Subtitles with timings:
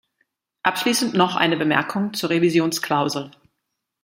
[0.63, 3.29] Abschließend noch eine Bemerkung zur Revisionsklausel.